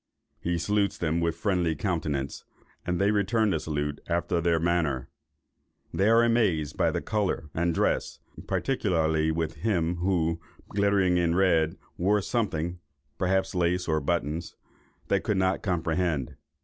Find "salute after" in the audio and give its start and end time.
3.59-4.41